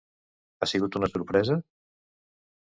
Ha 0.59 0.67
sigut 0.71 0.97
una 1.01 1.09
sorpresa? 1.17 1.59